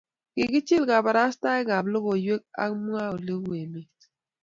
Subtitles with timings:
[0.33, 3.95] kichikil kabarastaik ab lokoiwek ok mwa ole u emet